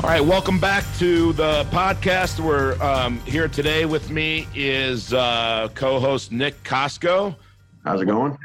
[0.00, 2.38] All right, welcome back to the podcast.
[2.38, 7.34] We're um, here today with me is uh, co-host Nick Costco.
[7.84, 8.38] How's it going?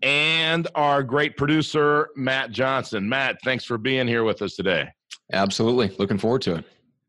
[0.00, 3.08] And our great producer Matt Johnson.
[3.08, 4.88] Matt, thanks for being here with us today.
[5.32, 6.64] Absolutely, looking forward to it.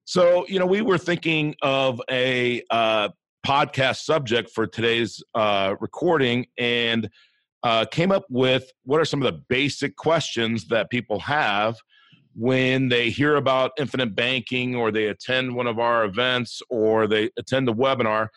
[0.05, 3.09] So, you know, we were thinking of a uh,
[3.45, 7.07] podcast subject for today's uh, recording, and
[7.61, 11.77] uh, came up with what are some of the basic questions that people have
[12.35, 17.29] when they hear about infinite banking or they attend one of our events or they
[17.37, 18.27] attend a webinar.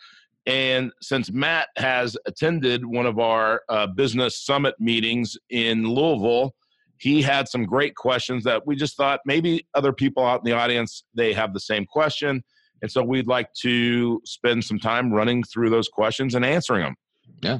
[0.45, 6.53] And since Matt has attended one of our uh, business summit meetings in Louisville,
[6.97, 10.57] he had some great questions that we just thought maybe other people out in the
[10.57, 12.43] audience they have the same question
[12.81, 16.95] and so we'd like to spend some time running through those questions and answering them
[17.41, 17.59] yeah.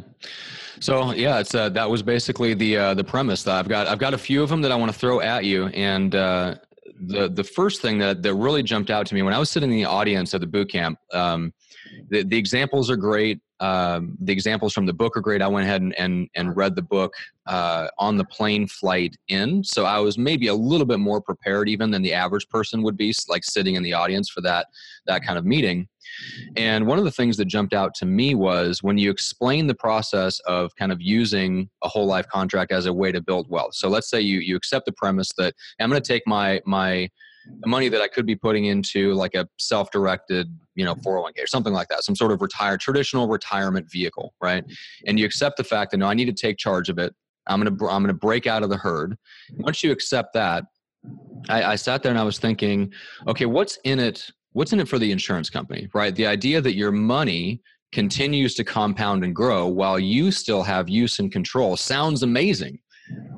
[0.79, 3.43] So yeah, it's uh, that was basically the uh, the premise.
[3.43, 5.45] That I've got I've got a few of them that I want to throw at
[5.45, 6.55] you, and uh,
[7.07, 9.71] the the first thing that that really jumped out to me when I was sitting
[9.71, 10.99] in the audience at the boot camp.
[11.13, 11.53] Um,
[12.09, 13.39] the, the examples are great.
[13.61, 15.41] Um, the examples from the book are great.
[15.41, 17.13] I went ahead and and, and read the book
[17.45, 21.69] uh, on the plane flight in, so I was maybe a little bit more prepared
[21.69, 24.67] even than the average person would be, like sitting in the audience for that
[25.07, 25.87] that kind of meeting.
[26.55, 29.75] And one of the things that jumped out to me was when you explain the
[29.75, 33.75] process of kind of using a whole life contract as a way to build wealth.
[33.75, 37.09] So let's say you you accept the premise that I'm going to take my my
[37.61, 41.07] the money that I could be putting into like a self-directed, you know, mm-hmm.
[41.07, 44.63] 401k or something like that, some sort of retired traditional retirement vehicle, right?
[45.05, 47.13] And you accept the fact that no, I need to take charge of it.
[47.47, 49.15] I'm gonna I'm gonna break out of the herd.
[49.57, 50.63] Once you accept that,
[51.49, 52.91] I, I sat there and I was thinking,
[53.27, 54.29] okay, what's in it?
[54.55, 56.15] What's in it for the insurance company, right?
[56.15, 57.61] The idea that your money
[57.91, 62.79] continues to compound and grow while you still have use and control sounds amazing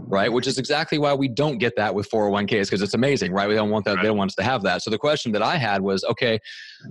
[0.07, 0.31] right?
[0.31, 3.47] Which is exactly why we don't get that with 401ks because it's amazing, right?
[3.47, 3.95] We don't want that.
[3.95, 4.03] Right.
[4.03, 4.81] They don't want us to have that.
[4.81, 6.39] So the question that I had was, okay,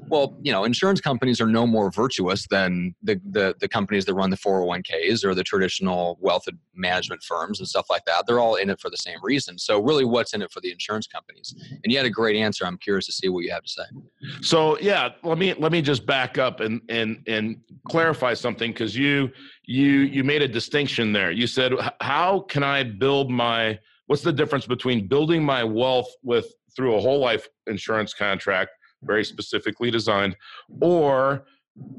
[0.09, 4.15] well, you know, insurance companies are no more virtuous than the the, the companies that
[4.15, 8.27] run the 401ks or the traditional wealth management firms and stuff like that.
[8.27, 9.59] They're all in it for the same reason.
[9.59, 11.55] So really, what's in it for the insurance companies?
[11.83, 12.67] And you had a great answer.
[12.67, 13.85] I'm curious to see what you have to say.
[14.41, 17.57] So yeah, let me let me just back up and and and
[17.89, 19.31] clarify something because you
[19.65, 21.31] you you made a distinction there.
[21.31, 26.53] You said, "How can I build my what's the difference between building my wealth with
[26.75, 28.71] through a whole life insurance contract,
[29.07, 30.37] very specifically designed,
[30.81, 31.45] or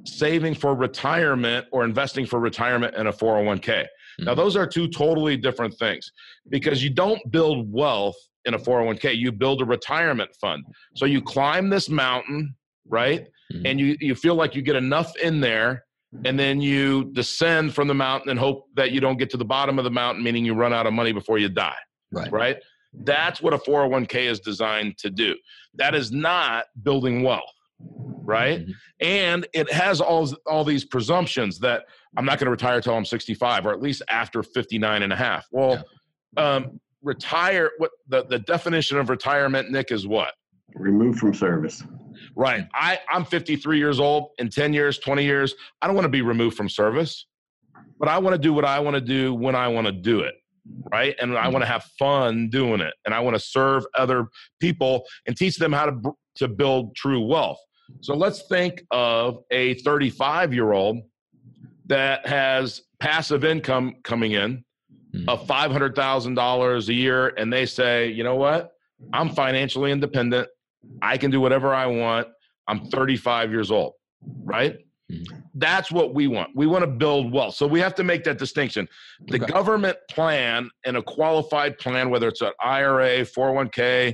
[0.05, 4.25] saving for retirement or investing for retirement in a 401k?" Mm-hmm.
[4.25, 6.11] Now, those are two totally different things
[6.49, 10.63] because you don't build wealth in a 401k, you build a retirement fund.
[10.95, 12.55] So you climb this mountain,
[12.87, 13.27] right?
[13.53, 13.65] Mm-hmm.
[13.65, 15.83] And you, you feel like you get enough in there
[16.25, 19.45] and then you descend from the mountain and hope that you don't get to the
[19.45, 21.75] bottom of the mountain, meaning you run out of money before you die.
[22.11, 22.31] Right.
[22.31, 22.57] Right.
[22.93, 25.35] That's what a 401k is designed to do.
[25.75, 27.43] That is not building wealth.
[27.79, 28.61] Right.
[28.61, 28.71] Mm-hmm.
[28.99, 31.85] And it has all, all these presumptions that
[32.17, 35.15] I'm not going to retire till I'm 65 or at least after 59 and a
[35.15, 35.47] half.
[35.51, 35.83] Well,
[36.35, 36.55] yeah.
[36.55, 40.33] um, retire, what the, the definition of retirement, Nick, is what?
[40.73, 41.83] Removed from service.
[42.35, 42.67] Right.
[42.73, 44.31] I, I'm 53 years old.
[44.39, 47.27] In 10 years, 20 years, I don't want to be removed from service,
[47.99, 50.21] but I want to do what I want to do when I want to do
[50.21, 50.35] it.
[50.91, 51.15] Right.
[51.19, 52.93] And I want to have fun doing it.
[53.05, 54.27] And I want to serve other
[54.59, 57.59] people and teach them how to, to build true wealth.
[58.01, 60.99] So let's think of a 35 year old
[61.87, 64.63] that has passive income coming in
[65.13, 65.29] hmm.
[65.29, 67.33] of $500,000 a year.
[67.37, 68.71] And they say, you know what?
[69.13, 70.47] I'm financially independent.
[71.01, 72.27] I can do whatever I want.
[72.67, 73.93] I'm 35 years old,
[74.43, 74.77] right?
[75.53, 76.49] That's what we want.
[76.55, 77.55] We want to build wealth.
[77.55, 78.87] So we have to make that distinction.
[79.27, 79.51] The okay.
[79.51, 84.13] government plan and a qualified plan, whether it's an IRA, 401k,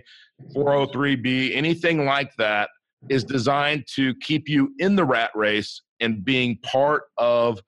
[0.56, 2.70] 403b, anything like that,
[3.10, 7.60] is designed to keep you in the rat race and being part of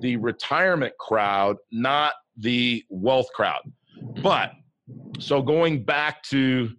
[0.00, 3.62] the retirement crowd, not the wealth crowd.
[4.22, 4.52] But
[5.18, 6.70] so going back to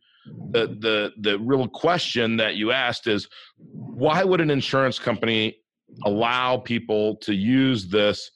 [0.52, 3.28] the the the real question that you asked is
[3.58, 5.58] why would an insurance company
[6.06, 8.32] allow people to use this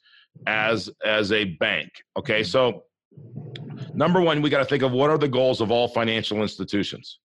[0.46, 2.84] as as a bank okay so
[3.94, 7.20] number one we got to think of what are the goals of all financial institutions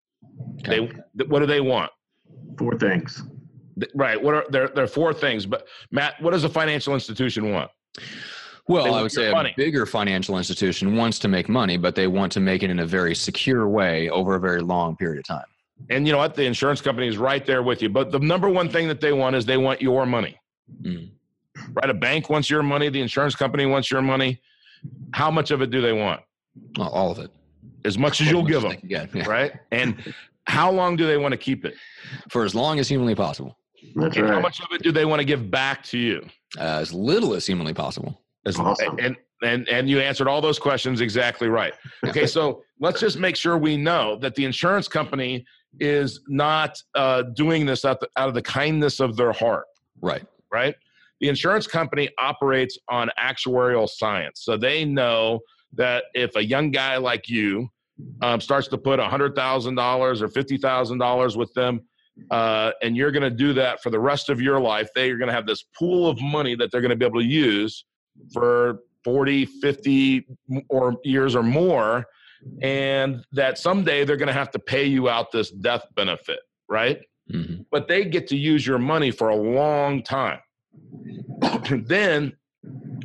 [0.60, 0.88] okay.
[1.14, 1.90] they what do they want
[2.58, 3.22] Four things.
[3.94, 4.22] Right.
[4.22, 4.68] What are there?
[4.68, 5.46] There are four things.
[5.46, 7.70] But Matt, what does a financial institution want?
[8.68, 11.94] Well, They I would your say a bigger financial institution wants to make money, but
[11.94, 15.18] they want to make it in a very secure way over a very long period
[15.18, 15.44] of time.
[15.90, 16.34] And you know what?
[16.34, 17.88] The insurance company is right there with you.
[17.88, 20.38] But the number one thing that they want is they want your money.
[20.82, 21.10] Mm.
[21.74, 21.90] Right?
[21.90, 22.88] A bank wants your money.
[22.88, 24.40] The insurance company wants your money.
[25.12, 26.20] How much of it do they want?
[26.78, 27.30] Well, all of it.
[27.84, 28.70] As much as you'll Much give them.
[28.70, 29.26] they can get, yeah.
[29.28, 29.52] Right?
[29.72, 30.14] And
[30.46, 31.74] how long do they want to keep it?
[32.30, 33.56] For as long as humanly possible,
[33.94, 36.26] That's And how much of it do they want to give back to you?
[36.58, 38.20] as little as humanly possible.
[38.46, 38.98] As- Awesome.
[39.00, 41.74] And and and you answered all those questions exactly right.
[42.06, 45.44] Okay, so let's just make sure we know that the insurance company
[45.80, 49.66] is not uh, doing this out, the, out of the kindness of their heart,
[50.00, 50.24] Right.
[50.52, 50.74] right?
[51.20, 55.40] The insurance company operates on actuarial science, so they know
[55.74, 57.68] that if a young guy like you
[58.22, 61.80] um, starts to put hundred thousand dollars or fifty thousand dollars with them,
[62.32, 65.16] uh, and you're going to do that for the rest of your life, they are
[65.16, 67.84] going to have this pool of money that they're going to be able to use
[68.32, 70.26] for 40, 50
[70.68, 72.04] or years or more.
[72.62, 77.00] And that someday they're going to have to pay you out this death benefit, right?
[77.30, 80.40] hmm But they get to use your money for a long time.
[81.70, 82.32] then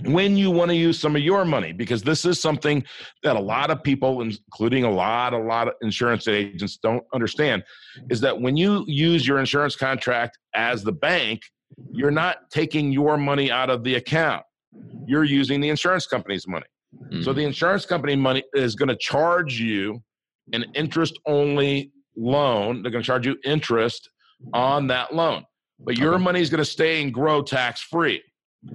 [0.05, 2.83] when you want to use some of your money because this is something
[3.23, 7.63] that a lot of people including a lot a lot of insurance agents don't understand
[8.09, 11.41] is that when you use your insurance contract as the bank
[11.91, 14.43] you're not taking your money out of the account
[15.05, 16.65] you're using the insurance company's money
[17.21, 20.01] so the insurance company money is going to charge you
[20.53, 22.81] an interest only loan.
[22.81, 24.09] They're going to charge you interest
[24.53, 25.43] on that loan.
[25.79, 26.23] But your Okay.
[26.23, 28.21] money is going to stay and grow tax free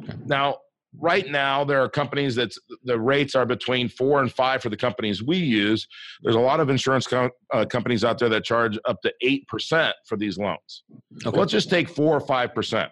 [0.08, 0.14] Okay.
[0.26, 0.56] now
[1.00, 2.52] right now there are companies that
[2.84, 5.86] the rates are between four and five for the companies we use.
[6.22, 9.92] There's a lot of insurance com- uh, companies out there that charge up to 8%
[10.06, 10.84] for these loans.
[11.26, 11.36] Okay.
[11.38, 12.90] let's just take four or five percent.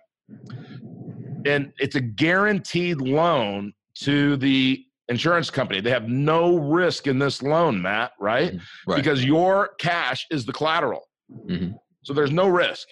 [1.47, 3.73] And it's a guaranteed loan
[4.03, 5.81] to the insurance company.
[5.81, 8.55] They have no risk in this loan matt right?
[8.87, 8.97] Right.
[8.97, 11.09] because your cash is the collateral.
[11.49, 11.75] Mhm.
[12.03, 12.89] so there's no risk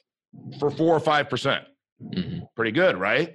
[0.61, 1.65] for four or five percent.
[2.03, 2.43] Mhm.
[2.55, 3.35] pretty good right?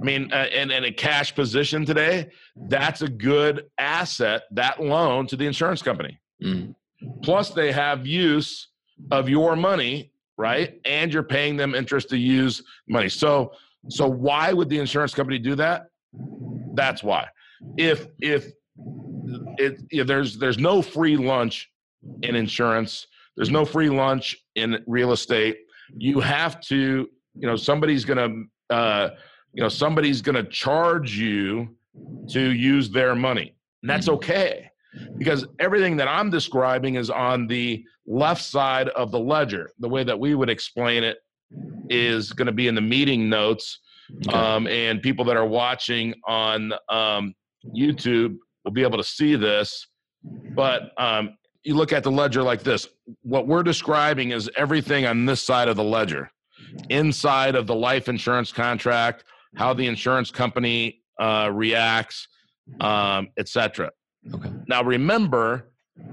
[0.00, 2.30] I mean uh, and in a cash position today
[2.68, 6.18] that's a good asset that loan to the insurance company.
[6.42, 6.74] Mhm.
[7.22, 8.68] plus they have use
[9.10, 10.80] of your money right?
[10.84, 13.08] And you're paying them interest to use money.
[13.08, 13.52] So
[13.88, 15.86] so why would the insurance company do that?
[16.74, 17.28] That's why
[17.76, 18.52] if if
[19.58, 21.70] it if there's there's no free lunch
[22.22, 23.06] in insurance.
[23.36, 25.58] There's no free lunch in real estate.
[25.98, 27.08] You have to
[27.40, 28.28] you know somebody's gonna
[28.70, 29.10] uh
[29.54, 31.76] you know somebody's gonna charge you
[32.30, 33.54] to use their money.
[33.82, 34.14] And that's Mhm.
[34.14, 34.70] okay
[35.18, 39.70] because everything that i'm describing is on the left side of the ledger.
[39.78, 41.18] The way that we would explain it
[41.88, 43.78] is going to be in the meeting notes
[44.32, 47.34] um, and people that are watching on um,
[47.76, 49.86] youtube will be able to see this.
[50.54, 52.88] But um, you look at the ledger like this.
[53.22, 56.30] What we're describing is everything on this side of the ledger.
[56.88, 59.24] Inside of the life insurance contract
[59.56, 62.28] how the insurance company uh, reacts
[62.80, 63.90] um, etc
[64.34, 64.50] Okay.
[64.68, 65.70] now remember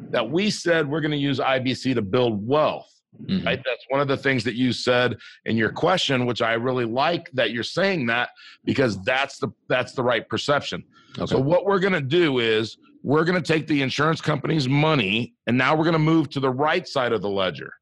[0.09, 2.91] that we said we're going to use ibc to build wealth
[3.25, 3.45] Mhm.
[3.45, 6.85] right that's one of the things that you said in your question which i really
[6.85, 8.29] like that you're saying that
[8.63, 10.83] because that's the that's the right perception.
[11.19, 11.25] Okay.
[11.27, 15.33] so what we're going to do is we're going to take the insurance company's money
[15.47, 17.73] and now we're going to move to the right side of the ledger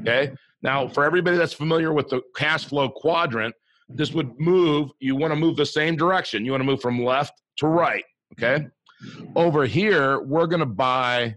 [0.00, 0.32] okay?
[0.62, 3.54] Now for everybody that's familiar with the cash flow quadrant
[3.88, 6.44] this would move you want to move the same direction.
[6.44, 8.04] You want to move from left to right
[8.34, 8.66] okay?
[9.34, 11.36] Over here we're going to buy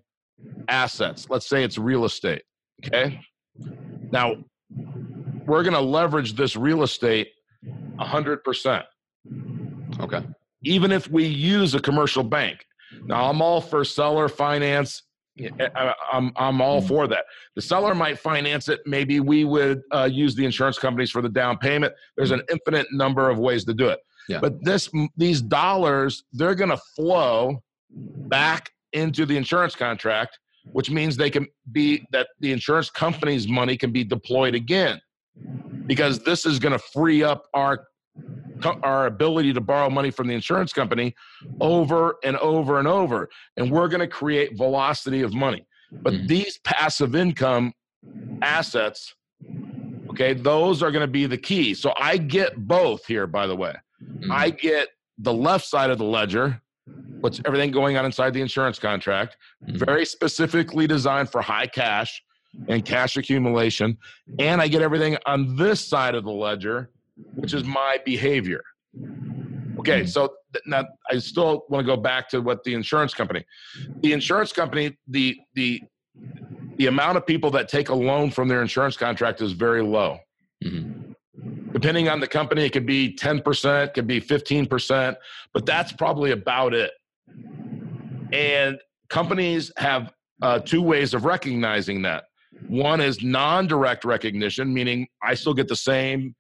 [0.67, 1.29] assets.
[1.29, 2.41] Let's say it's real estate
[2.85, 3.21] okay
[4.11, 4.35] now
[5.45, 7.29] we're going to leverage this real estate
[7.99, 8.83] 100%
[9.99, 10.23] okay.
[10.63, 12.65] even if we use a commercial bank.
[13.05, 15.03] Now, I'm all for seller finance.
[16.11, 17.23] I'm I'm all for that.
[17.55, 18.81] The seller might finance it.
[18.85, 21.93] Maybe we would uh, use the insurance companies for the down payment.
[22.17, 23.99] There's an infinite number of ways to do it.
[24.27, 24.39] Yeah.
[24.39, 30.37] But this these dollars they're going to flow back into the insurance contract,
[30.73, 34.99] which means they can be that the insurance company's money can be deployed again,
[35.87, 37.83] because this is going to free up our
[38.83, 41.15] our ability to borrow money from the insurance company
[41.61, 43.27] over and over and over.
[43.57, 45.65] And we're going to create velocity of money.
[46.03, 46.27] But Mhm.
[46.27, 47.73] these passive income
[48.43, 49.13] assets
[50.09, 51.73] okay those are going to be the key.
[51.73, 53.73] So i get both here by the way.
[54.29, 56.60] I get the left side of the ledger
[57.21, 59.77] what's everything going on inside the insurance contract Mhm.
[59.85, 62.21] very specifically designed for high cash
[62.67, 63.97] and cash accumulation,
[64.39, 66.89] and I get everything on this side of the ledger,
[67.35, 68.61] which is my behavior.
[69.79, 73.45] Okay, so th- now I still want to go back to what the insurance company.
[74.01, 75.81] The insurance company, the the
[76.77, 80.19] the amount of people that take a loan from their insurance contract is very low.
[80.63, 81.00] Mhm.
[81.81, 85.15] Depending on the company, it could be 10%, could be 15%,
[85.51, 86.91] but that's probably about it.
[88.31, 88.77] And
[89.09, 92.25] companies have uh, two ways of recognizing that.
[92.67, 96.35] One is non direct recognition, meaning I still get the same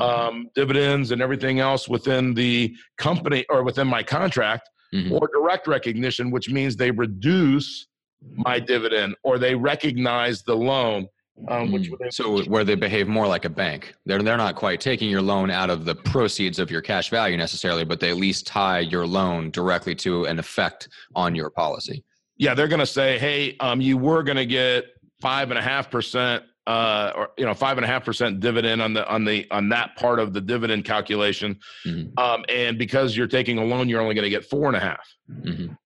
[0.00, 5.10] um, dividends and everything else within the company or within my contract, Mhm.
[5.10, 7.88] or direct recognition, which means they reduce
[8.36, 11.08] my dividend or they recognize the loan.
[11.48, 12.12] Um, which Mm.
[12.12, 13.94] So where they behave more like a bank.
[14.06, 17.36] They're they're not quite taking your loan out of the proceeds of your cash value
[17.36, 22.04] necessarily, but they at least tie your loan directly to an effect on your policy.
[22.36, 24.84] yeah, they're going to say, hey, um, you were going to get
[25.20, 28.80] five and a half percent, uh, or you know, five and a half percent dividend
[28.80, 32.16] on the on the on that part of the dividend calculation, Mhm.
[32.18, 34.80] um, and because you're taking a loan, you're only going to get four and a
[34.80, 35.06] half.
[35.30, 35.76] Mhm.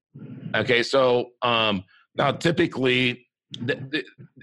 [0.54, 1.84] Okay, so um,
[2.16, 3.26] now typically, th- th-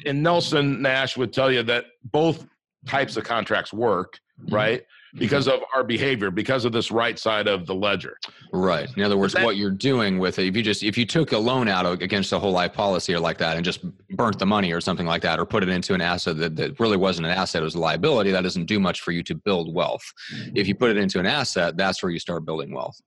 [0.05, 2.45] and Nelson Nash would tell you that both
[2.85, 4.55] types of contracts work, mm-hmm.
[4.55, 4.81] right?
[4.81, 5.19] Mm-hmm.
[5.19, 8.17] Because of our behavior, because of this right side of the ledger.
[8.51, 8.89] Right.
[8.97, 11.31] In other words, that- what you're doing with it, if you just if you took
[11.31, 14.45] a loan out against a whole life policy or like that and just burnt the
[14.45, 17.25] money or something like that, or put it into an asset that, that really wasn't
[17.25, 20.03] an asset, it was a liability, that doesn't do much for you to build wealth.
[20.33, 20.57] Mm-hmm.
[20.57, 22.99] If you put it into an asset, that's where you start building wealth.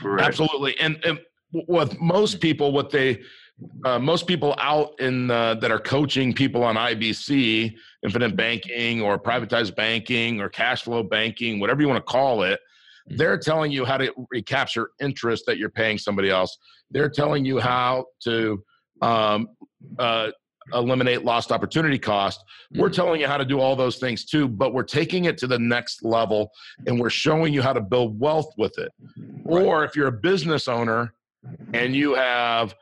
[0.00, 0.26] Correct.
[0.26, 1.20] Absolutely, and, and
[1.68, 3.20] with most people, what they
[3.84, 7.74] uh, most people out in uh, that are coaching people on IBC,
[8.04, 12.60] infinite banking, or privatized banking, or cash flow banking, whatever you want to call it,
[13.06, 16.56] they're telling you how to recapture interest that you're paying somebody else.
[16.90, 18.62] They're telling you how to
[19.00, 19.48] um,
[19.98, 20.30] uh,
[20.74, 22.44] eliminate lost opportunity cost.
[22.70, 22.94] We're Mhm.
[22.94, 25.58] telling you how to do all those things too, but we're taking it to the
[25.58, 26.50] next level
[26.86, 28.92] and we're showing you how to build wealth with it.
[29.44, 31.14] Or if you're a business owner
[31.72, 32.74] and you have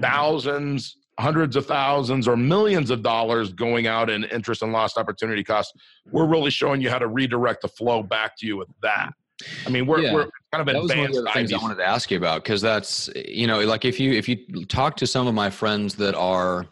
[0.00, 5.44] thousands, hundreds of thousands, or millions of dollars going out in interest and lost opportunity
[5.44, 5.72] costs,
[6.10, 9.10] we're really showing you how to redirect the flow back to you with that.
[9.66, 10.14] I mean, we're, Yeah.
[10.14, 11.24] we're kind of that was one of advanced.
[11.24, 14.12] the things I wanted to ask you about because that's you know like if you
[14.12, 16.66] if you talk to some of my friends that are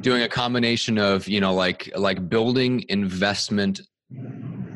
[0.00, 3.80] doing a combination of you know like like building investment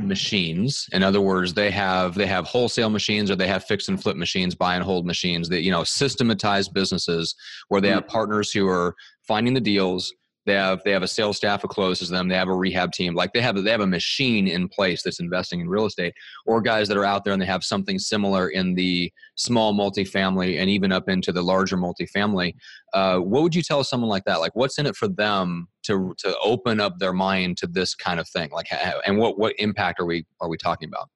[0.04, 0.86] machines.
[0.92, 4.16] In other words they have they have wholesale machines or they have fix and flip
[4.16, 7.34] machines buy and hold machines that you know systematized businesses
[7.68, 10.12] where they have partners who are finding the deals.
[10.44, 12.28] They have they have a sales staff who closes them.
[12.28, 13.14] They have a rehab team.
[13.14, 16.14] Like they have they have a machine in place that's investing in real estate
[16.46, 20.60] or guys that are out there and they have something similar in the small multifamily
[20.60, 22.54] and even up into the larger multifamily.
[22.92, 24.40] Uh, what would you tell someone like that?
[24.40, 28.20] Like, what's in it for them to to open up their mind to this kind
[28.20, 28.50] of thing?
[28.50, 28.68] Like,
[29.06, 31.08] and what what impact are we are we talking about?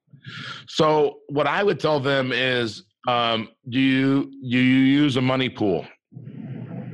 [0.68, 5.48] So what I would tell them is, um, do you do you use a money
[5.48, 5.86] pool?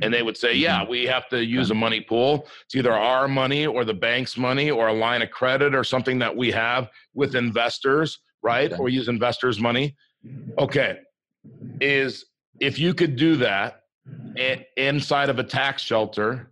[0.01, 2.45] And they would say, yeah, we have to use a money pool.
[2.65, 6.19] It's either our money or the bank's money or a line of credit or something
[6.19, 8.69] that we have with investors, right?
[8.69, 8.81] Okay.
[8.81, 9.95] Or use investors' money.
[10.59, 10.97] Okay.
[11.79, 12.25] Is
[12.59, 13.83] if you could do that
[14.75, 16.51] inside of a tax shelter,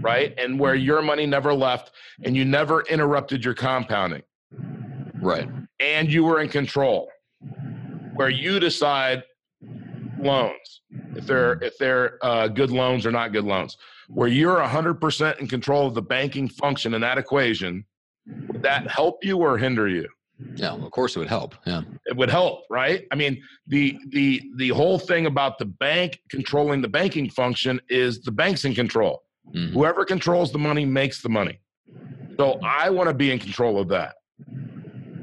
[0.00, 0.34] right?
[0.38, 1.92] And where your money never left
[2.24, 4.22] and you never interrupted your compounding
[5.20, 5.48] Right.
[5.80, 7.08] and you were in control
[8.14, 9.22] where you decide
[10.20, 10.82] loans
[11.16, 13.76] if they're if they're uh, good loans or not good loans
[14.08, 17.84] where you're 100% in control of the banking function in that equation
[18.48, 20.06] would that help you or hinder you
[20.54, 20.72] Yeah.
[20.72, 21.54] Of course, it would help.
[21.66, 21.82] Yeah.
[22.06, 26.80] it would help right i mean the the the whole thing about the bank controlling
[26.80, 29.22] the banking function is the bank's in control
[29.54, 29.72] Mhm.
[29.72, 31.58] whoever controls the money makes the money.
[32.38, 34.14] So i want to be in control of that.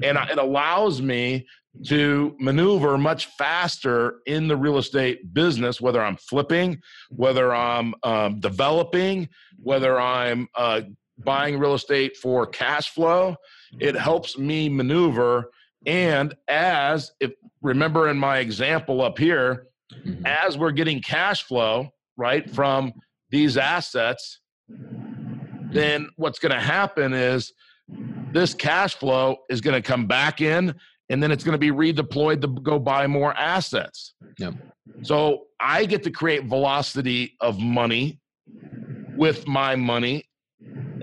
[0.04, 1.48] And it allows me
[1.86, 6.80] to maneuver much faster in the real estate business whether i'm flipping
[7.10, 9.28] whether i'm um, developing
[9.58, 10.82] whether i'm uh,
[11.20, 13.36] buying real estate for cash flow.
[13.80, 15.50] It helps me maneuver.
[15.86, 19.68] And as if remember in my example up here
[20.06, 20.26] Mhm.
[20.26, 22.92] as we're getting cash flow right from
[23.32, 24.40] these assets
[25.72, 27.52] then what's going to happen is
[28.34, 30.74] this cash flow is going to come back in
[31.10, 34.54] and then it's going to be redeployed to go buy more assets Yep.
[35.02, 38.20] so i get to create velocity of money
[39.16, 40.24] with my money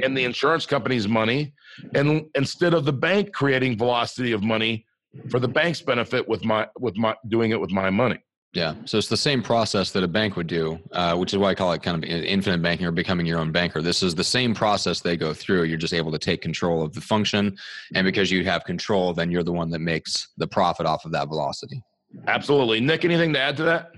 [0.02, 1.52] and the insurance company's money
[1.94, 4.84] and instead of the bank creating velocity of money
[5.30, 8.18] for the bank's benefit with my with my doing it with my money
[8.54, 8.74] Yeah.
[8.84, 11.54] So it's the same process that a bank would do, uh, which is why I
[11.54, 13.80] call it kind of infinite banking or becoming your own banker.
[13.80, 15.62] This is the same process they go through.
[15.62, 17.56] You're just able to take control of the function.
[17.94, 21.12] And because you have control, then you're the one that makes the profit off of
[21.12, 21.82] that velocity.
[22.26, 22.80] Absolutely.
[22.80, 23.92] Nick, anything to add to that?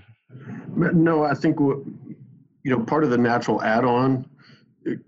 [0.73, 4.25] No, I think you know, part of the natural add-on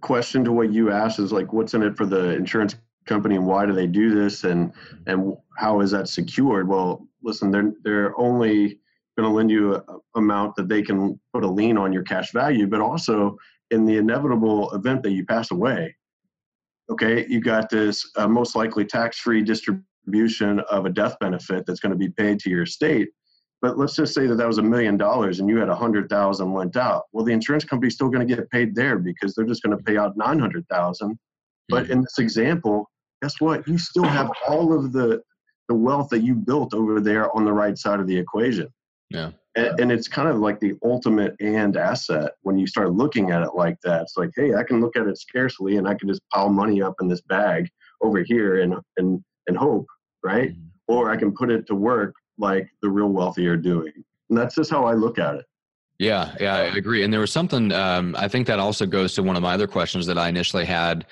[0.01, 2.75] question to what you asked is like, what's in it for the insurance
[3.05, 4.73] company and why do they do this and
[5.05, 6.67] and how is that secured?
[6.67, 8.79] Well, listen, they're they're only
[9.17, 9.83] going to lend you a
[10.15, 13.37] amount that they can put a lien on your cash value, but also
[13.71, 15.95] in the inevitable event that you pass away,
[16.89, 21.91] okay, you got this uh, most likely tax-free distribution of a death benefit that's going
[21.91, 23.09] to be paid to your estate
[23.61, 26.09] but let's just say that that was a million dollars and you had a hundred
[26.09, 27.05] thousand lent out.
[27.11, 29.83] Well, the insurance company's still going to get paid there because they're just going to
[29.83, 31.17] pay out nine hundred thousand.
[31.69, 31.93] But mm-hmm.
[31.93, 32.89] in this example,
[33.21, 33.67] guess what?
[33.67, 35.21] You still have all of the
[35.69, 38.67] the wealth that you built over there on the right side of the equation.
[39.09, 39.31] Yeah.
[39.55, 43.41] And, and it's kind of like the ultimate and asset when you start looking at
[43.41, 44.03] it like that.
[44.03, 46.81] It's like, hey, I can look at it scarcely and I can just pile money
[46.81, 47.69] up in this bag
[48.01, 49.87] over here and and and hope,
[50.23, 50.51] right?
[50.51, 50.63] Mm-hmm.
[50.87, 53.91] Or I can put it to work like the real wealthy are doing.
[54.29, 55.45] And that's just how I look at it.
[55.99, 57.03] Yeah, yeah, I agree.
[57.03, 59.67] And there was something um, I think that also goes to one of my other
[59.67, 61.07] questions that I initially had,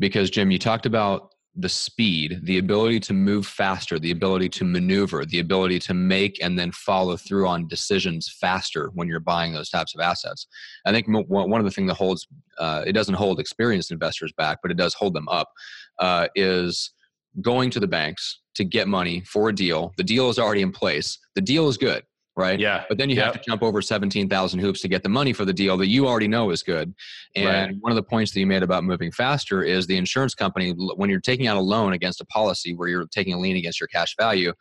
[0.00, 4.64] because Jim, you talked about the speed, the ability to move faster, the ability to
[4.64, 9.52] maneuver, the ability to make and then follow through on decisions faster when you're buying
[9.52, 10.48] those types of assets.
[10.84, 12.26] I think one of the things that holds
[12.58, 15.50] uh, it doesn't hold experienced investors back, but it does hold them up.
[15.98, 16.92] Uh, is
[17.40, 19.92] going to the banks to get money for a deal.
[19.96, 21.18] The deal is already in place.
[21.34, 22.02] The deal is good,
[22.36, 22.58] right?
[22.58, 22.84] Yeah.
[22.88, 23.26] But then you yep.
[23.26, 26.06] have to jump over 17,000 hoops to get the money for the deal that you
[26.06, 26.94] already know is good.
[27.36, 27.76] And right.
[27.80, 31.10] one of the points that you made about moving faster is the insurance company, when
[31.10, 33.88] you're taking out a loan against a policy where you're taking a lien against your
[33.88, 34.52] cash value,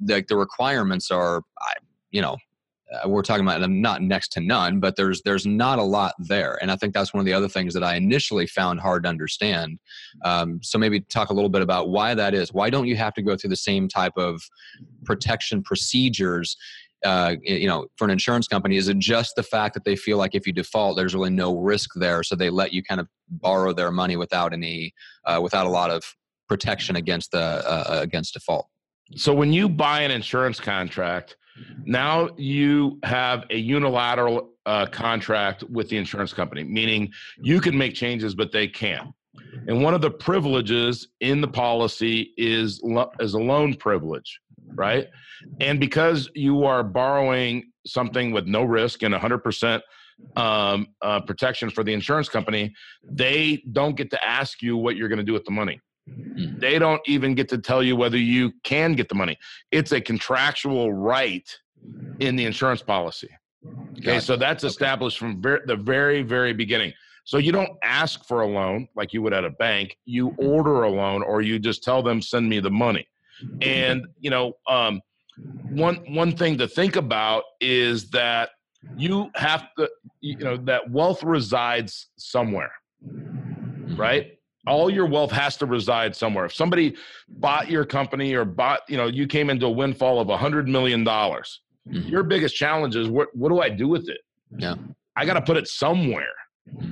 [0.00, 1.42] the, the requirements are,
[2.10, 2.36] you know,
[2.92, 6.14] uh, we're talking about them not next to none, but there's there's not a lot
[6.18, 9.04] there, and I think that's one of the other things that I initially found hard
[9.04, 9.78] to understand.
[10.24, 12.52] Um, so maybe talk a little bit about why that is.
[12.52, 14.42] Why don't you have to go through the same type of
[15.04, 16.56] protection procedures?
[17.04, 20.16] Uh, you know, for an insurance company, is it just the fact that they feel
[20.16, 23.06] like if you default, there's really no risk there, so they let you kind of
[23.28, 24.94] borrow their money without any,
[25.26, 26.02] uh, without a lot of
[26.48, 28.68] protection against the uh, against default?
[29.16, 31.36] So when you buy an insurance contract,
[31.84, 37.94] now you have a unilateral uh, contract with the insurance company, meaning you can make
[37.94, 39.10] changes, but they can't.
[39.68, 44.40] And one of the privileges in the policy is lo- is a loan privilege,
[44.74, 45.08] right?
[45.60, 49.80] And because you are borrowing something with no risk and 100%
[50.36, 52.74] um, uh, protection for the insurance company,
[53.08, 55.80] they don't get to ask you what you're going to do with the money.
[56.08, 56.58] Hmm.
[56.58, 59.38] They don't even get to tell you whether you can get the money.
[59.70, 61.48] It's a contractual right
[62.20, 63.28] in the insurance policy.
[63.98, 66.92] Okay, so that's established from ver- the very, very beginning.
[67.24, 69.96] So you don't ask for a loan like you would at a bank.
[70.04, 73.06] You order a loan, or you just tell them send me the money.
[73.60, 75.00] And you know, um,
[75.70, 78.50] one one thing to think about is that
[78.96, 79.88] you have to,
[80.20, 82.72] you know, that wealth resides somewhere,
[83.96, 84.32] right?
[84.66, 86.46] all your wealth has to reside somewhere.
[86.46, 86.96] If somebody
[87.28, 90.68] bought your company or bought, you know, you came into a windfall of a hundred
[90.68, 92.08] million dollars, mm-hmm.
[92.08, 94.20] your biggest challenge is what what do I do with it?
[94.56, 94.74] Yeah.
[95.16, 96.32] I got to put it somewhere.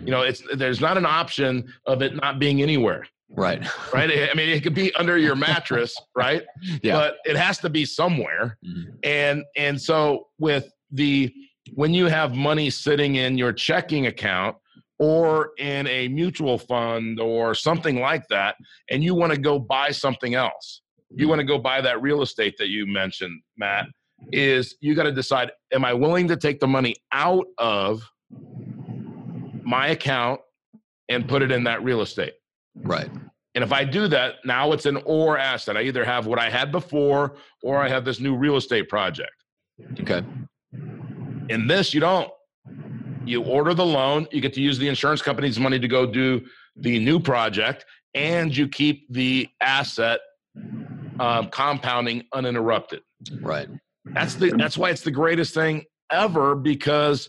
[0.04, 3.06] You know, it's there's not an option of it not being anywhere.
[3.34, 3.66] Right.
[3.92, 4.30] Right.
[4.30, 6.42] I mean, it could be under your mattress, right?
[6.82, 6.94] Yeah.
[6.94, 8.58] But it has to be somewhere.
[8.64, 8.90] Mm-hmm.
[9.04, 11.32] And and so with the
[11.74, 14.56] when you have money sitting in your checking account
[14.98, 18.56] or in a mutual fund or something like that,
[18.90, 20.82] and you want to go buy something else.
[21.10, 23.86] You want to go buy that real estate that you mentioned, Matt,
[24.32, 28.02] is you got to decide am I willing to take the money out of
[29.64, 30.40] my account
[31.08, 32.34] and put it in that real estate?
[32.74, 33.10] Right.
[33.54, 35.76] And if I do that, now it's an or asset.
[35.76, 39.32] I either have what I had before or I have this new real estate project.
[40.00, 40.22] Okay.
[41.48, 42.30] In this, you don't
[43.24, 46.44] you order the loan, you get to use the insurance company's money to go do
[46.76, 47.84] the new project,
[48.14, 50.20] and you keep the asset
[51.20, 53.02] um, compounding uninterrupted.
[53.40, 53.68] Right.
[54.06, 57.28] That's the that's why it's the greatest thing ever because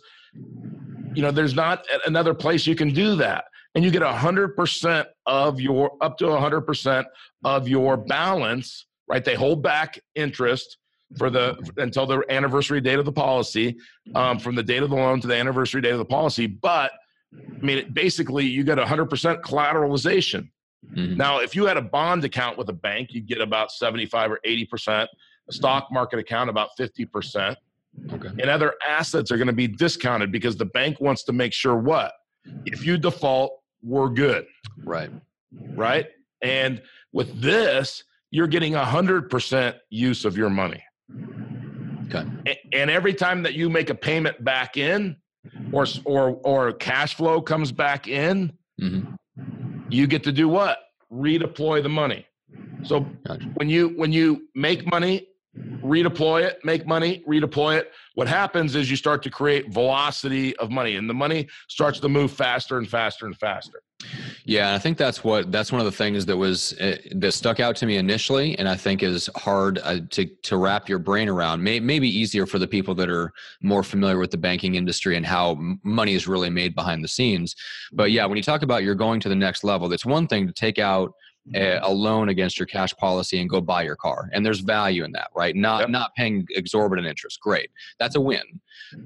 [1.13, 5.59] you know there's not another place you can do that and you get 100% of
[5.59, 7.05] your up to 100%
[7.43, 10.77] of your balance right they hold back interest
[11.17, 13.77] for the until the anniversary date of the policy,
[14.15, 16.47] um, from the date of the loan to the anniversary date of the policy.
[16.47, 16.91] But
[17.33, 20.49] I mean, it, basically, you get 100% collateralization.
[20.95, 21.17] Mm-hmm.
[21.17, 24.39] Now, if you had a bond account with a bank, you'd get about 75 or
[24.45, 25.07] 80%.
[25.49, 27.55] A stock market account about 50%.
[28.11, 28.29] Okay.
[28.29, 31.77] and other assets are going to be discounted because the bank wants to make sure
[31.77, 32.11] what
[32.65, 33.51] if you default
[33.83, 34.45] we're good
[34.85, 35.09] Right.
[35.75, 36.07] right
[36.41, 40.83] and with this you're getting 100% use of your money
[42.11, 42.25] Okay.
[42.73, 45.15] And every time that you make a payment back in
[45.71, 49.01] or or or cash flow comes back in hmm
[49.89, 50.79] you get to do what
[51.11, 52.25] redeploy the money
[52.81, 53.47] so Gotcha.
[53.55, 58.89] when you when you make money redeploy it make money redeploy it what happens is
[58.89, 62.89] you start to create velocity of money and the money starts to move faster and
[62.89, 63.83] faster and faster
[64.45, 67.31] Yeah, and I think that's what that's one of the things that was uh, that
[67.31, 70.99] stuck out to me initially, and I think is hard uh, to to wrap your
[70.99, 71.63] brain around.
[71.63, 75.25] May, maybe easier for the people that are more familiar with the banking industry and
[75.25, 77.55] how money is really made behind the scenes.
[77.93, 80.47] But yeah, when you talk about you're going to the next level, it's one thing
[80.47, 81.13] to take out
[81.55, 85.03] a, a loan against your cash policy and go buy your car, and there's value
[85.03, 85.55] in that, right?
[85.55, 85.89] Not Yep.
[85.89, 88.43] not paying exorbitant interest, great, that's a win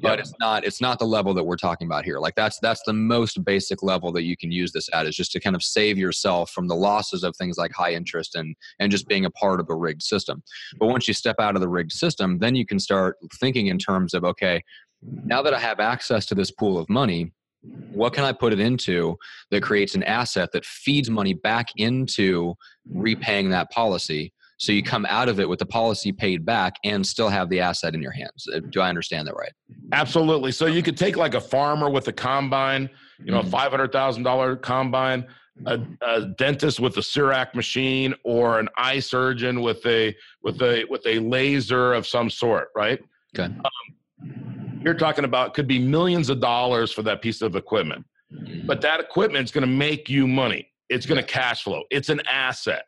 [0.01, 0.19] but Yep.
[0.19, 2.93] it's not it's not the level that we're talking about here like that's that's the
[2.93, 5.97] most basic level that you can use this at is just to kind of save
[5.97, 9.59] yourself from the losses of things like high interest and and just being a part
[9.59, 10.43] of a rigged system
[10.79, 13.77] but once you step out of the rigged system then you can start thinking in
[13.77, 14.61] terms of okay
[15.25, 17.31] now that i have access to this pool of money
[17.89, 19.15] what can i put it into
[19.51, 22.53] that creates an asset that feeds money back into
[22.93, 24.33] repaying that policy?
[24.59, 27.59] So you come out of it with the policy paid back and still have the
[27.59, 28.47] asset in your hands.
[28.53, 29.53] Uh, do i understand that right?
[29.93, 30.51] Absolutely.
[30.51, 32.89] So you could take like a farmer with a combine
[33.25, 33.51] you know a Mhm.
[33.51, 35.25] $500000 combine
[35.65, 40.85] a, a dentist with a CEREC machine or an eye surgeon with a with a
[40.89, 42.99] with a laser of some sort right?
[43.37, 43.45] Okay.
[43.53, 43.71] um,
[44.87, 48.05] you're talking about could be millions of dollars for that piece of equipment.
[48.65, 50.69] But that equipment's going to make you money.
[50.89, 51.83] It's going to cash flow.
[51.91, 52.83] It's an asset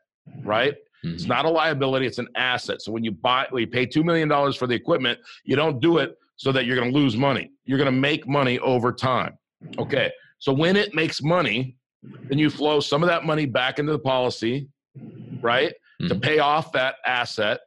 [0.45, 0.73] right?
[1.03, 1.27] It's Mhm.
[1.27, 2.81] not a liability it's an asset.
[2.81, 5.97] So when you buy when you pay $2 million for the equipment you don't do
[5.97, 7.51] it so that you're going to lose money.
[7.65, 9.37] You're going to make money over time
[9.77, 10.09] okay?
[10.39, 11.75] So when it makes money
[12.29, 14.69] then you flow some of that money back into the policy
[15.41, 15.73] right?
[16.07, 16.21] To Mhm.
[16.21, 17.59] pay off that asset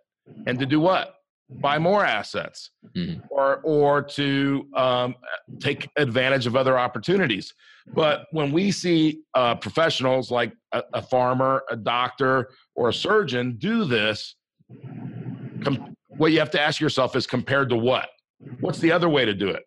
[0.47, 1.17] and to do what
[1.61, 3.23] buy more assets Mhm.
[3.31, 5.15] or or to um,
[5.61, 7.53] take advantage of other opportunities
[7.95, 13.57] but when we see uh, professionals like a, a farmer a doctor or a surgeon
[13.59, 14.37] do this
[15.65, 18.09] com- what you have to ask yourself is compared to what
[18.61, 19.63] what's the other way to do it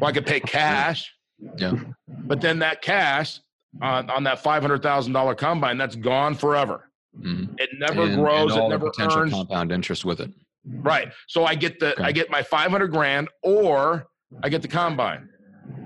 [0.00, 1.12] well i could pay cash
[1.56, 1.72] Yeah.
[2.26, 3.40] but then that cash
[3.80, 7.60] on, on that $500000 combine that's gone forever Mhm.
[7.60, 10.30] it never And- grows and all it the never potential earns compound interest with it
[10.64, 11.12] Right.
[11.28, 12.04] So I get the Okay.
[12.04, 14.06] I get my 500 grand or
[14.42, 15.28] I get the combine,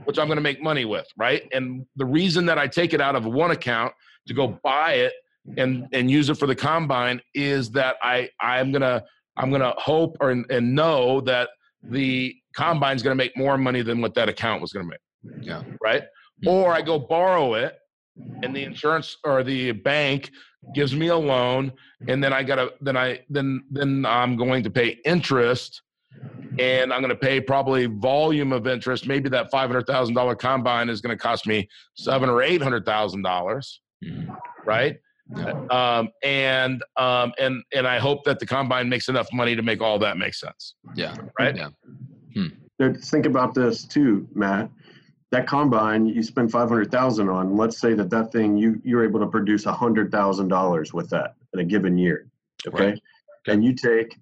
[0.04, 1.42] which I'm going to make money with, right?
[1.52, 3.92] And the reason that I take it out of one account
[4.28, 5.12] to go buy it
[5.56, 9.02] and and use it for the combine is that I I'm going to
[9.36, 11.50] I'm going to hope or and know that
[11.82, 15.44] the combine's going to make more money than what that account was going to make,
[15.46, 16.02] yeah right?
[16.44, 16.50] Mhm.
[16.52, 17.78] Or I go borrow it
[18.42, 20.30] and the insurance or the bank
[20.74, 21.72] gives me a loan
[22.08, 25.82] and then I gotta then I then then I'm going to pay interest
[26.58, 29.06] and I'm going to pay probably volume of interest.
[29.06, 32.62] Maybe that five hundred thousand dollar combine is going to cost me seven or eight
[32.62, 33.80] hundred thousand dollars,
[34.64, 34.96] right?
[35.36, 35.50] Yeah.
[35.70, 39.82] Um, and um, and and I hope that the combine makes enough money to make
[39.82, 41.56] all that make sense, yeah right?
[41.56, 41.68] Yeah.
[42.78, 44.70] Now, Think about this too, Matt.
[45.32, 47.56] That combine you spend five hundred thousand on.
[47.56, 51.34] Let's say that that thing you you're able to produce hundred thousand dollars with that
[51.52, 52.28] in a given year.
[52.66, 53.00] Okay, Right.
[53.48, 54.16] and you take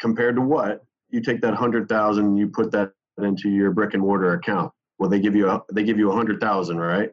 [0.00, 4.02] compared to what you take that hundred thousand, you put that into your brick and
[4.02, 4.72] mortar account.
[4.98, 7.10] Well, they give you a they give you a hundred thousand, right?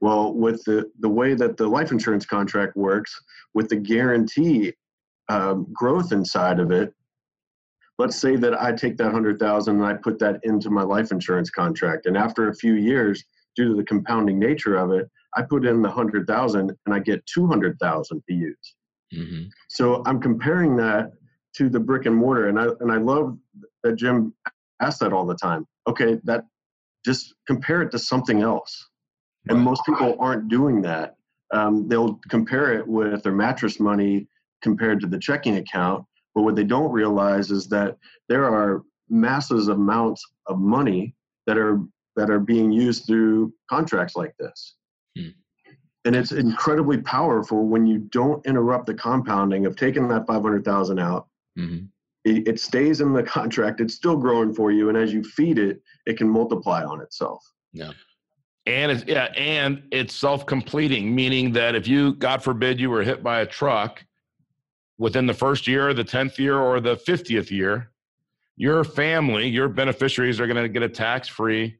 [0.00, 3.20] Well, with the the way that the life insurance contract works,
[3.52, 4.72] with the guarantee
[5.28, 6.94] um, growth inside of it,
[7.98, 11.12] let's say that I take that hundred thousand and I put that into my life
[11.12, 13.24] insurance contract, and after a few years,
[13.56, 16.98] due to the compounding nature of it, I put in the hundred thousand and I
[16.98, 18.74] get two hundred thousand to use.
[19.12, 19.48] Mhm.
[19.68, 21.12] So I'm comparing that
[21.56, 23.38] to the brick and mortar, and I and I love
[23.82, 24.34] that Jim
[24.80, 25.66] asks that all the time.
[25.86, 26.44] Okay, that
[27.04, 28.88] just compare it to something else,
[29.48, 31.16] and most people aren't doing that.
[31.52, 34.26] Um, they'll compare it with their mattress money
[34.62, 36.04] compared to the checking account,
[36.34, 37.96] but what they don't realize is that
[38.28, 41.14] there are masses of amounts of money
[41.46, 41.80] that are
[42.16, 44.76] that are being used through contracts like this.
[45.16, 45.28] Hmm.
[46.04, 51.26] And it's incredibly powerful when you don't interrupt the compounding of taking that 500,000 out.
[51.58, 51.88] Mhm.
[52.24, 53.80] It, it stays in the contract.
[53.80, 54.88] It's still growing for you.
[54.90, 57.44] And as you feed it, it can multiply on itself.
[57.72, 57.92] Yeah.
[58.66, 63.22] And it's yeah, and it's self-completing, meaning that if you, God forbid, you were hit
[63.22, 64.02] by a truck
[64.98, 67.90] within the first year, the tenth year, or the fiftieth year,
[68.56, 71.76] your family, your beneficiaries are going to get a tax free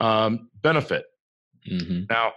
[0.00, 1.04] um, benefit.
[1.70, 2.04] Mm-hmm.
[2.08, 2.32] Now,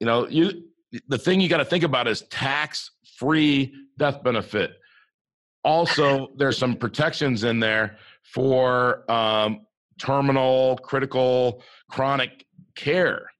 [0.00, 0.64] you know, you
[1.08, 4.78] the thing you got to think about is tax free death benefit.
[5.64, 9.66] Also, there's some protections in there for um,
[9.98, 13.30] terminal, critical, chronic care.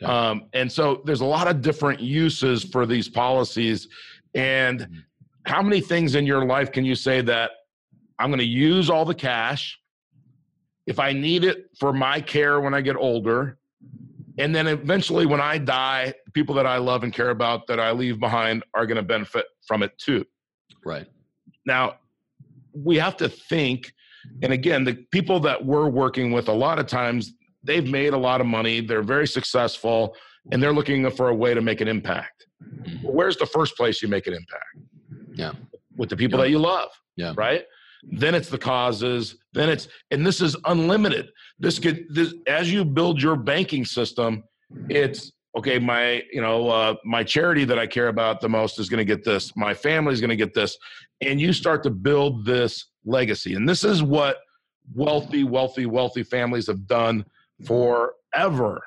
[0.00, 0.10] Okay.
[0.10, 3.88] Um, and so there's a lot of different uses for these policies.
[4.34, 4.98] And mm-hmm.
[5.46, 7.50] how many things in your life can you say that
[8.18, 9.78] I'm going to use all the cash
[10.86, 13.58] if I need it for my care when I get older?
[14.38, 17.92] And then eventually, when I die, people that I love and care about that I
[17.92, 20.24] leave behind are going to benefit from it too.
[20.84, 21.06] Right.
[21.66, 21.96] Now,
[22.74, 23.92] we have to think,
[24.42, 28.18] and again, the people that we're working with, a lot of times they've made a
[28.18, 30.16] lot of money, they're very successful,
[30.50, 32.46] and they're looking for a way to make an impact.
[32.82, 33.06] Mm-hmm.
[33.06, 34.76] Where's the first place you make an impact?
[35.34, 35.52] Yeah.
[35.96, 36.44] With the people yeah.
[36.44, 36.88] that you love.
[37.16, 37.34] Yeah.
[37.36, 37.64] Right?
[38.04, 39.36] Then it's the causes.
[39.52, 41.30] Then it's and this is unlimited.
[41.58, 44.42] This could this as you build your banking system,
[44.88, 48.88] it's okay my you know uh, my charity that i care about the most is
[48.88, 50.76] going to get this my family is going to get this
[51.20, 54.38] and you start to build this legacy and this is what
[54.94, 57.24] wealthy wealthy wealthy families have done
[57.66, 58.82] forever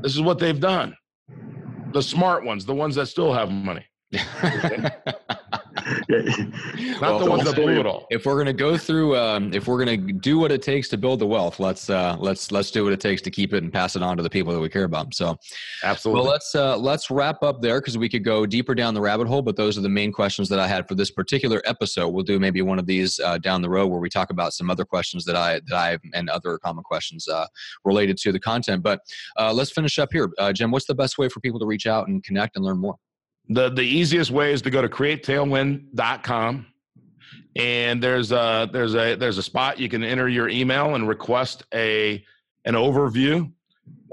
[0.00, 0.94] this is what they've done
[1.92, 3.84] the smart ones the ones that still have money
[7.00, 8.06] Not well, the ones that blew it all.
[8.10, 11.20] If we're gonna go through, um, if we're gonna do what it takes to build
[11.20, 13.96] the wealth, let's uh, let's let's do what it takes to keep it and pass
[13.96, 15.14] it on to the people that we care about.
[15.14, 15.36] So,
[15.82, 16.22] absolutely.
[16.22, 19.26] Well, let's uh, let's wrap up there because we could go deeper down the rabbit
[19.26, 19.42] hole.
[19.42, 22.08] But those are the main questions that I had for this particular episode.
[22.08, 24.70] We'll do maybe one of these uh, down the road where we talk about some
[24.70, 27.46] other questions that I that I and other common questions uh,
[27.84, 28.82] related to the content.
[28.82, 29.00] But
[29.38, 30.70] uh, let's finish up here, uh, Jim.
[30.70, 32.96] What's the best way for people to reach out and connect and learn more?
[33.54, 36.66] The the easiest way is to go to createtailwind.com
[37.56, 41.64] and there's a there's a there's a spot you can enter your email and request
[41.74, 42.24] a
[42.64, 43.50] an overview.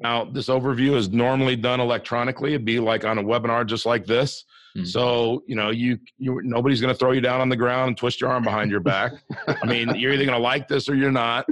[0.02, 2.54] Now this overview is normally done electronically.
[2.54, 4.44] It'd be like on a webinar just like this.
[4.76, 4.86] Mm-hmm.
[4.86, 7.98] So you know you you nobody's going to throw you down on the ground and
[7.98, 9.14] twist your arm behind your back.
[9.48, 11.46] I mean you're either going to like this or you're not.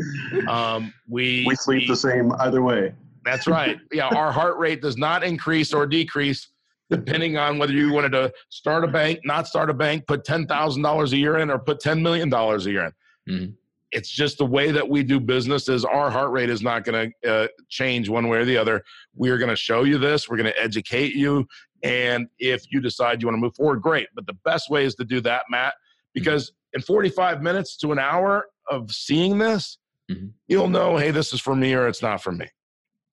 [0.47, 2.93] Um, we we sleep we, the same either way.
[3.23, 3.77] That's right.
[3.91, 6.47] Yeah, our heart rate does not increase or decrease
[6.89, 11.11] depending on whether you wanted to start a bank, not start a bank, put $10,000
[11.11, 12.91] a year in, or put $10 million a year in.
[13.33, 13.51] Mm-hmm.
[13.91, 17.13] It's just the way that we do business is our heart rate is not going
[17.23, 18.83] to uh, change one way or the other.
[19.15, 20.27] We are going to show you this.
[20.27, 21.47] We're going to educate you.
[21.83, 24.07] And if you decide you want to move forward, great.
[24.13, 25.73] But the best way is to do that, Matt,
[26.13, 26.79] because mm-hmm.
[26.79, 29.77] in 45 minutes to an hour of seeing this,
[30.11, 30.27] mm-hmm.
[30.47, 32.47] you'll know, hey, this is for me or it's not for me.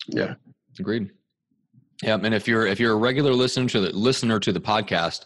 [0.09, 0.35] Yeah.
[0.79, 1.11] Agreed.
[2.03, 5.25] Yeah, and if you're if you're a regular listener to the listener to the podcast,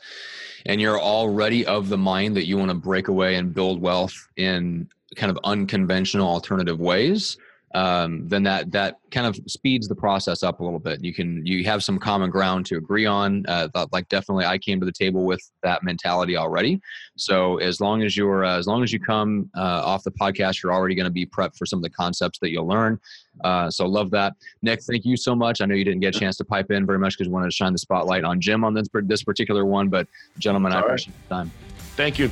[0.66, 4.14] and you're already of the mind that you want to break away and build wealth
[4.36, 7.38] in kind of unconventional alternative ways,
[7.78, 11.04] um, then that that kind of speeds the process up a little bit.
[11.04, 13.44] You can you have some common ground to agree on.
[13.46, 16.80] Uh, like definitely, I came to the table with that mentality already.
[17.16, 20.60] So as long as you're uh, as long as you come uh, off the podcast,
[20.60, 22.98] you're already going to be prepped for some of the concepts that you'll learn.
[23.44, 24.82] Uh, so love that, Nick.
[24.82, 25.60] Thank you so much.
[25.60, 27.50] I know you didn't get a chance to pipe in very much because you wanted
[27.50, 30.80] to shine the spotlight on Jim on this this particular one, but gentlemen, All I
[30.80, 31.52] appreciate the time.
[31.94, 32.28] Thank you.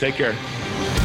[0.00, 0.34] Take care.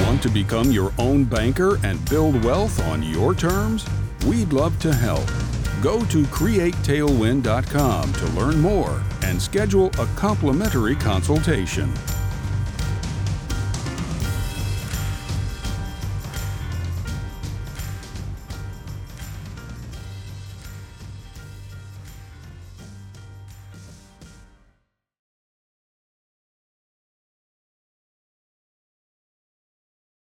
[0.04, 3.86] Want to become your own banker and build wealth on your terms?
[4.26, 5.26] We'd love to help.
[5.82, 11.92] Go to createtailwind.com to learn more and schedule a complimentary consultation.